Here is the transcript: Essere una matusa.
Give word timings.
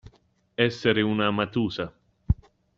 Essere 0.55 1.03
una 1.03 1.29
matusa. 1.29 1.93